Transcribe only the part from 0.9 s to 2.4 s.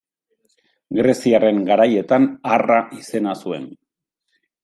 Greziarren garaietan